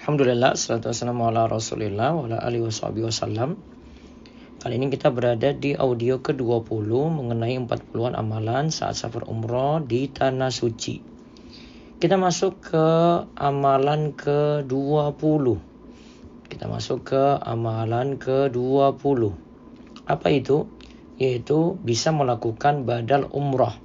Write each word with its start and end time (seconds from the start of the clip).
Alhamdulillah, 0.00 0.56
salatu 0.56 0.88
wassalamu 0.88 1.28
ala 1.28 1.44
rasulillah 1.44 2.16
wa 2.16 2.24
ala 2.24 2.40
alihi 2.40 2.64
wasallam. 3.04 3.60
Kali 4.56 4.80
ini 4.80 4.88
kita 4.88 5.12
berada 5.12 5.52
di 5.52 5.76
audio 5.76 6.24
ke-20 6.24 6.88
mengenai 6.88 7.60
40-an 7.60 8.16
amalan 8.16 8.72
saat 8.72 8.96
safar 8.96 9.28
umroh 9.28 9.84
di 9.84 10.08
Tanah 10.08 10.48
Suci. 10.48 11.04
Kita 12.00 12.16
masuk 12.16 12.72
ke 12.72 12.86
amalan 13.36 14.16
ke-20. 14.16 15.44
Kita 16.48 16.64
masuk 16.64 17.12
ke 17.12 17.36
amalan 17.44 18.16
ke-20. 18.16 19.20
Apa 20.08 20.28
itu? 20.32 20.64
Yaitu 21.20 21.76
bisa 21.76 22.08
melakukan 22.08 22.88
badal 22.88 23.28
umroh. 23.36 23.76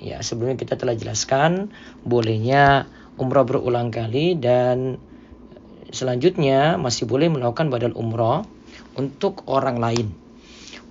Ya, 0.00 0.16
sebelumnya 0.24 0.56
kita 0.56 0.80
telah 0.80 0.96
jelaskan 0.96 1.76
bolehnya 2.08 2.88
umroh 3.20 3.44
berulang 3.44 3.92
kali 3.92 4.32
dan 4.32 4.96
selanjutnya 5.96 6.76
masih 6.76 7.08
boleh 7.08 7.32
melakukan 7.32 7.72
badal 7.72 7.96
umroh 7.96 8.44
untuk 9.00 9.48
orang 9.48 9.80
lain. 9.80 10.12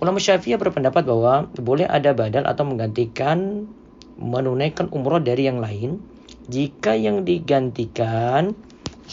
Ulama 0.02 0.18
Syafi'iyah 0.18 0.58
berpendapat 0.58 1.06
bahwa 1.06 1.46
boleh 1.54 1.86
ada 1.86 2.12
badal 2.12 2.44
atau 2.44 2.66
menggantikan 2.66 3.70
menunaikan 4.18 4.90
umroh 4.90 5.22
dari 5.22 5.46
yang 5.46 5.62
lain 5.62 6.02
jika 6.50 6.98
yang 6.98 7.22
digantikan 7.22 8.52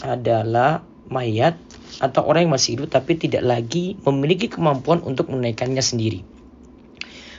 adalah 0.01 0.81
mayat 1.07 1.55
atau 2.01 2.25
orang 2.25 2.49
yang 2.49 2.53
masih 2.57 2.79
hidup 2.79 2.89
tapi 2.89 3.15
tidak 3.15 3.45
lagi 3.45 3.95
memiliki 4.01 4.49
kemampuan 4.49 5.05
untuk 5.05 5.29
menunaikannya 5.29 5.83
sendiri. 5.85 6.25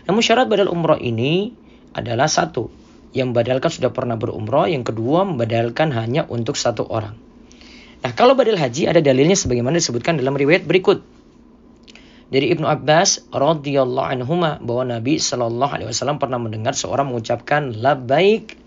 Namun 0.07 0.23
syarat 0.23 0.47
badal 0.47 0.71
umroh 0.71 1.01
ini 1.01 1.51
adalah 1.97 2.29
satu, 2.29 2.69
yang 3.15 3.30
badalkan 3.30 3.71
sudah 3.71 3.95
pernah 3.95 4.19
berumroh, 4.19 4.66
yang 4.66 4.83
kedua 4.83 5.23
membadalkan 5.25 5.95
hanya 5.95 6.27
untuk 6.27 6.59
satu 6.59 6.85
orang. 6.91 7.23
Nah, 8.05 8.13
kalau 8.13 8.37
badal 8.37 8.61
haji 8.61 8.85
ada 8.85 9.01
dalilnya 9.01 9.33
sebagaimana 9.33 9.81
disebutkan 9.81 10.21
dalam 10.21 10.37
riwayat 10.37 10.69
berikut. 10.69 11.01
Dari 12.29 12.52
Ibnu 12.52 12.69
Abbas 12.69 13.33
radhiyallahu 13.33 14.05
anhu 14.05 14.37
bahwa 14.41 14.85
Nabi 14.85 15.16
Shallallahu 15.16 15.73
alaihi 15.73 15.88
wasallam 15.88 16.21
pernah 16.21 16.37
mendengar 16.37 16.77
seorang 16.77 17.09
mengucapkan 17.09 17.73
labbaik 17.73 18.61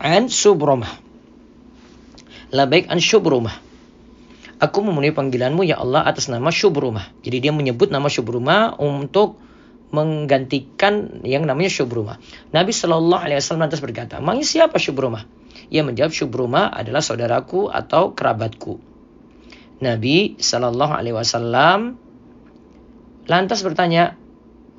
an 0.00 0.32
subrumah. 0.32 0.96
Labbaik 2.48 2.88
an 2.88 3.04
syubrumah. 3.04 3.68
Aku 4.58 4.82
memenuhi 4.82 5.14
panggilanmu 5.14 5.62
ya 5.62 5.78
Allah 5.78 6.02
atas 6.02 6.26
nama 6.26 6.50
Syubrumah. 6.50 7.14
Jadi 7.22 7.46
dia 7.46 7.52
menyebut 7.54 7.94
nama 7.94 8.10
Syubrumah 8.10 8.74
untuk 8.82 9.38
menggantikan 9.88 11.24
yang 11.24 11.48
namanya 11.48 11.72
Syubrumah. 11.72 12.20
Nabi 12.52 12.76
Shallallahu 12.76 13.22
Alaihi 13.24 13.40
Wasallam 13.40 13.68
lantas 13.68 13.80
berkata, 13.80 14.20
"Mangi 14.20 14.44
siapa 14.44 14.76
Syubrumah?" 14.76 15.24
Ia 15.68 15.84
menjawab 15.84 16.12
Syubruma 16.12 16.72
adalah 16.72 17.04
saudaraku 17.04 17.68
atau 17.68 18.16
kerabatku. 18.16 18.80
Nabi 19.78 20.40
Shallallahu 20.40 20.92
Alaihi 20.92 21.16
Wasallam 21.16 22.00
lantas 23.28 23.60
bertanya, 23.60 24.16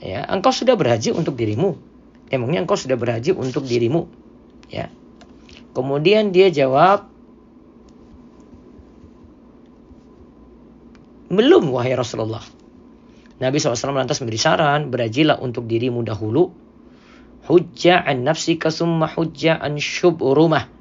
ya, 0.02 0.26
engkau 0.28 0.50
sudah 0.50 0.74
berhaji 0.74 1.14
untuk 1.14 1.38
dirimu? 1.38 1.78
Emangnya 2.30 2.66
engkau 2.66 2.78
sudah 2.78 2.98
berhaji 2.98 3.34
untuk 3.34 3.66
dirimu? 3.70 4.10
Ya. 4.70 4.90
Kemudian 5.78 6.34
dia 6.34 6.50
jawab, 6.50 7.06
belum 11.30 11.70
wahai 11.70 11.94
Rasulullah. 11.94 12.42
Nabi 13.40 13.56
SAW 13.60 13.96
lantas 13.96 14.20
memberi 14.20 14.40
saran, 14.40 14.92
berhajilah 14.92 15.40
untuk 15.40 15.68
dirimu 15.68 16.04
dahulu. 16.04 16.52
Hujjah 17.48 18.04
an 18.06 18.28
nafsika 18.28 18.70
summa 18.70 19.10
hujjah 19.10 19.58
an 19.58 19.80
syubrumah 19.80 20.80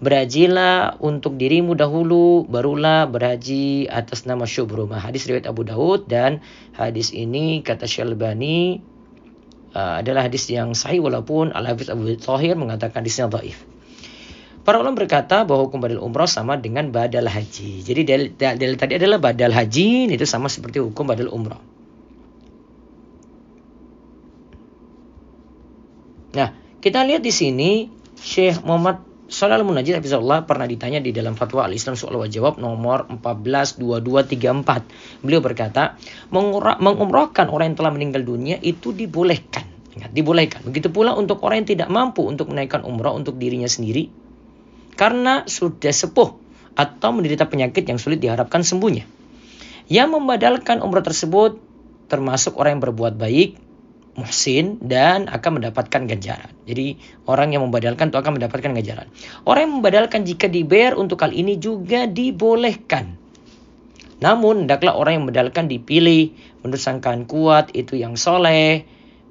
Berhajilah 0.00 0.96
untuk 1.04 1.36
dirimu 1.36 1.76
dahulu, 1.76 2.48
barulah 2.48 3.04
berhaji 3.04 3.84
atas 3.84 4.24
nama 4.24 4.48
Syubrumah. 4.48 4.96
Hadis 4.96 5.28
riwayat 5.28 5.44
Abu 5.44 5.60
Daud 5.60 6.08
dan 6.08 6.40
hadis 6.72 7.12
ini 7.12 7.60
kata 7.60 7.84
Syalbani 7.84 8.80
uh, 9.76 10.00
adalah 10.00 10.24
hadis 10.24 10.48
yang 10.48 10.72
sahih 10.72 11.04
walaupun 11.04 11.52
Al-Hafiz 11.52 11.92
Abu 11.92 12.16
Thahir 12.16 12.56
mengatakan 12.56 13.04
hadisnya 13.04 13.28
dhaif. 13.28 13.60
Para 14.64 14.80
ulama 14.80 15.04
berkata 15.04 15.44
bahwa 15.44 15.68
hukum 15.68 15.84
badal 15.84 16.00
umrah 16.00 16.24
sama 16.24 16.56
dengan 16.56 16.88
badal 16.88 17.28
haji. 17.28 17.84
Jadi 17.84 18.00
dalil, 18.00 18.28
dalil 18.40 18.80
tadi 18.80 18.96
adalah 18.96 19.20
badal 19.20 19.52
haji 19.52 20.08
itu 20.08 20.24
sama 20.24 20.48
seperti 20.48 20.80
hukum 20.80 21.12
badal 21.12 21.28
umrah. 21.28 21.60
Nah, 26.34 26.54
kita 26.78 27.02
lihat 27.02 27.24
di 27.24 27.32
sini 27.34 27.90
Syekh 28.14 28.62
Muhammad 28.62 29.10
Shalal 29.30 29.62
Munajid 29.62 29.94
Hafizullah 29.94 30.42
pernah 30.42 30.66
ditanya 30.66 30.98
di 30.98 31.14
dalam 31.14 31.38
fatwa 31.38 31.62
Al-Islam 31.62 31.94
soal 31.94 32.18
wajib 32.18 32.58
nomor 32.58 33.06
142234. 33.22 35.22
Beliau 35.22 35.38
berkata, 35.38 35.94
mengumrahkan 36.82 37.46
orang 37.46 37.70
yang 37.70 37.78
telah 37.78 37.94
meninggal 37.94 38.26
dunia 38.26 38.58
itu 38.58 38.90
dibolehkan. 38.90 39.62
Ingat, 39.94 40.10
dibolehkan. 40.10 40.66
Begitu 40.66 40.90
pula 40.90 41.14
untuk 41.14 41.46
orang 41.46 41.62
yang 41.62 41.70
tidak 41.78 41.88
mampu 41.94 42.26
untuk 42.26 42.50
menaikkan 42.50 42.82
umrah 42.82 43.14
untuk 43.14 43.38
dirinya 43.38 43.70
sendiri. 43.70 44.10
Karena 44.98 45.46
sudah 45.46 45.94
sepuh 45.94 46.34
atau 46.74 47.10
menderita 47.14 47.46
penyakit 47.46 47.86
yang 47.86 48.02
sulit 48.02 48.18
diharapkan 48.18 48.66
sembuhnya. 48.66 49.06
Yang 49.86 50.08
membadalkan 50.10 50.82
umrah 50.82 51.06
tersebut 51.06 51.54
termasuk 52.10 52.58
orang 52.58 52.78
yang 52.78 52.82
berbuat 52.82 53.14
baik, 53.14 53.69
muhsin 54.20 54.76
dan 54.84 55.26
akan 55.26 55.60
mendapatkan 55.60 56.04
ganjaran. 56.06 56.52
Jadi 56.68 57.00
orang 57.24 57.56
yang 57.56 57.64
membadalkan 57.64 58.12
itu 58.12 58.18
akan 58.20 58.36
mendapatkan 58.36 58.70
ganjaran. 58.76 59.08
Orang 59.48 59.60
yang 59.64 59.74
membadalkan 59.80 60.28
jika 60.28 60.46
dibayar 60.46 60.94
untuk 60.94 61.20
hal 61.24 61.32
ini 61.32 61.56
juga 61.56 62.04
dibolehkan. 62.04 63.16
Namun 64.20 64.68
hendaklah 64.68 64.94
orang 64.94 65.16
yang 65.16 65.24
membadalkan 65.24 65.66
dipilih 65.66 66.36
menurut 66.60 66.80
sangkaan 66.80 67.24
kuat 67.24 67.72
itu 67.72 67.96
yang 67.96 68.20
soleh 68.20 68.84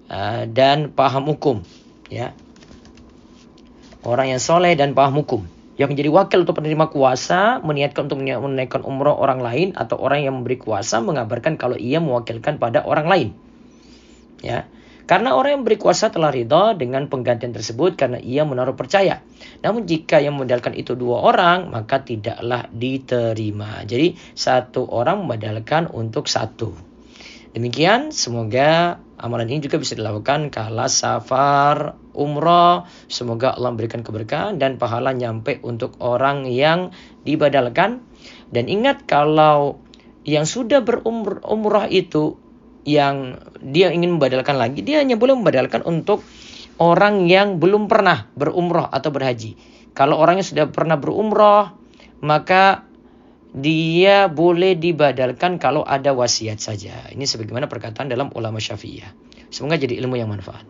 uh, 0.09 0.49
dan 0.49 0.89
paham 0.89 1.29
hukum. 1.29 1.61
Ya, 2.09 2.33
orang 4.01 4.33
yang 4.33 4.41
soleh 4.41 4.73
dan 4.73 4.97
paham 4.97 5.21
hukum 5.21 5.45
yang 5.79 5.95
menjadi 5.95 6.11
wakil 6.11 6.43
untuk 6.43 6.59
penerima 6.59 6.91
kuasa 6.91 7.63
meniatkan 7.63 8.11
untuk 8.11 8.19
menaikkan 8.19 8.83
umroh 8.83 9.15
orang 9.15 9.39
lain 9.39 9.71
atau 9.79 9.95
orang 9.95 10.27
yang 10.27 10.35
memberi 10.35 10.59
kuasa 10.59 10.99
mengabarkan 10.99 11.55
kalau 11.55 11.79
ia 11.79 12.03
mewakilkan 12.03 12.59
pada 12.59 12.83
orang 12.83 13.07
lain. 13.07 13.29
Ya. 14.43 14.67
Karena 15.09 15.33
orang 15.33 15.57
yang 15.57 15.63
beri 15.65 15.81
kuasa 15.81 16.13
telah 16.13 16.29
ridha 16.29 16.77
dengan 16.77 17.09
penggantian 17.09 17.49
tersebut 17.49 17.97
karena 17.97 18.21
ia 18.21 18.45
menaruh 18.45 18.77
percaya. 18.77 19.25
Namun 19.65 19.89
jika 19.89 20.21
yang 20.21 20.37
memodalkan 20.37 20.77
itu 20.77 20.93
dua 20.93 21.25
orang, 21.25 21.73
maka 21.73 22.05
tidaklah 22.05 22.69
diterima. 22.69 23.81
Jadi 23.89 24.13
satu 24.37 24.85
orang 24.85 25.25
memodalkan 25.25 25.89
untuk 25.89 26.29
satu. 26.29 26.77
Demikian, 27.57 28.13
semoga 28.13 29.01
amalan 29.17 29.49
ini 29.49 29.65
juga 29.65 29.81
bisa 29.81 29.97
dilakukan 29.97 30.53
kala 30.53 30.85
safar 30.85 31.97
umroh. 32.13 32.85
Semoga 33.09 33.57
Allah 33.57 33.73
memberikan 33.73 34.05
keberkahan 34.05 34.61
dan 34.61 34.77
pahala 34.77 35.09
nyampe 35.17 35.57
untuk 35.65 35.97
orang 36.05 36.45
yang 36.45 36.93
dibadalkan. 37.25 38.05
Dan 38.53 38.69
ingat 38.69 39.09
kalau 39.09 39.81
yang 40.21 40.45
sudah 40.45 40.85
berumrah 40.85 41.89
itu 41.89 42.37
yang 42.87 43.39
dia 43.59 43.91
ingin 43.91 44.17
membadalkan 44.19 44.55
lagi, 44.55 44.83
dia 44.83 45.03
hanya 45.03 45.19
boleh 45.19 45.35
membadalkan 45.35 45.83
untuk 45.83 46.23
orang 46.79 47.27
yang 47.27 47.59
belum 47.59 47.91
pernah 47.91 48.31
berumroh 48.33 48.87
atau 48.87 49.11
berhaji. 49.11 49.59
Kalau 49.91 50.15
orangnya 50.15 50.47
sudah 50.47 50.65
pernah 50.71 50.95
berumroh, 50.95 51.75
maka 52.23 52.87
dia 53.51 54.29
boleh 54.29 54.77
dibadalkan 54.77 55.57
kalau 55.57 55.81
ada 55.81 56.13
wasiat 56.13 56.61
saja. 56.61 57.09
Ini 57.09 57.25
sebagaimana 57.25 57.65
perkataan 57.65 58.07
dalam 58.07 58.29
ulama 58.37 58.61
syafi'iyah. 58.61 59.11
Semoga 59.49 59.81
jadi 59.81 59.97
ilmu 59.99 60.15
yang 60.15 60.29
manfaat. 60.29 60.63